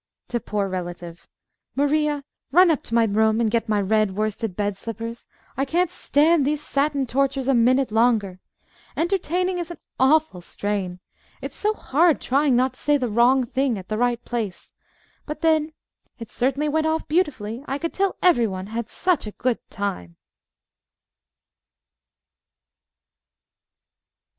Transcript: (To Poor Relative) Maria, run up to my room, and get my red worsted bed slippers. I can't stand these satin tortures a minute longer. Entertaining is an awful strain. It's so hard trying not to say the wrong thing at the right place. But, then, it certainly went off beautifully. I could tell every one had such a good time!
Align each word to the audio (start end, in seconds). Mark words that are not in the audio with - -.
(To 0.29 0.39
Poor 0.39 0.67
Relative) 0.67 1.27
Maria, 1.75 2.23
run 2.51 2.71
up 2.71 2.81
to 2.85 2.95
my 2.95 3.03
room, 3.05 3.39
and 3.39 3.51
get 3.51 3.69
my 3.69 3.79
red 3.79 4.15
worsted 4.15 4.55
bed 4.55 4.75
slippers. 4.75 5.27
I 5.55 5.63
can't 5.63 5.91
stand 5.91 6.43
these 6.43 6.63
satin 6.63 7.05
tortures 7.05 7.47
a 7.47 7.53
minute 7.53 7.91
longer. 7.91 8.39
Entertaining 8.97 9.59
is 9.59 9.69
an 9.69 9.77
awful 9.99 10.41
strain. 10.41 11.01
It's 11.39 11.55
so 11.55 11.75
hard 11.75 12.19
trying 12.19 12.55
not 12.55 12.73
to 12.73 12.79
say 12.79 12.97
the 12.97 13.09
wrong 13.11 13.45
thing 13.45 13.77
at 13.77 13.89
the 13.89 13.97
right 13.99 14.25
place. 14.25 14.73
But, 15.27 15.41
then, 15.41 15.71
it 16.17 16.31
certainly 16.31 16.67
went 16.67 16.87
off 16.87 17.07
beautifully. 17.07 17.63
I 17.67 17.77
could 17.77 17.93
tell 17.93 18.15
every 18.23 18.47
one 18.47 18.65
had 18.73 18.89
such 18.89 19.27
a 19.27 19.31
good 19.33 19.59
time! 19.69 20.15